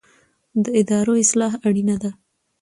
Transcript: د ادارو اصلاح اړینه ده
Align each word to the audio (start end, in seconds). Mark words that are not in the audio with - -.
د 0.63 0.65
ادارو 0.79 1.13
اصلاح 1.23 1.53
اړینه 1.67 1.95
ده 2.03 2.11